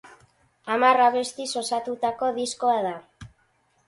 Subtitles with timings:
[0.75, 2.95] Hamar abestiz osatutako diskoa da.